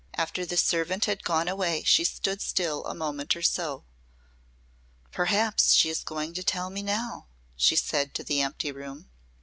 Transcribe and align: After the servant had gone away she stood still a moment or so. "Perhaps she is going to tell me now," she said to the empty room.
After 0.15 0.47
the 0.47 0.57
servant 0.57 1.05
had 1.05 1.23
gone 1.23 1.47
away 1.47 1.83
she 1.83 2.03
stood 2.03 2.41
still 2.41 2.83
a 2.85 2.95
moment 2.95 3.35
or 3.35 3.43
so. 3.43 3.85
"Perhaps 5.11 5.73
she 5.75 5.89
is 5.89 6.01
going 6.03 6.33
to 6.33 6.43
tell 6.43 6.71
me 6.71 6.81
now," 6.81 7.27
she 7.55 7.75
said 7.75 8.15
to 8.15 8.23
the 8.23 8.41
empty 8.41 8.71
room. 8.71 9.11